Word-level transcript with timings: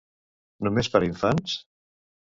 Només 0.69 0.91
per 0.95 1.03
a 1.05 1.07
infants? 1.11 1.57